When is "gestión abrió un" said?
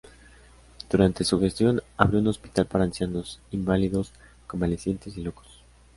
1.39-2.27